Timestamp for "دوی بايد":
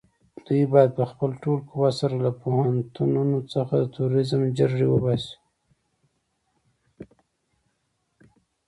0.45-0.91